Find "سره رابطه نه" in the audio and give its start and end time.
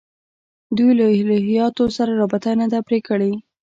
1.97-2.67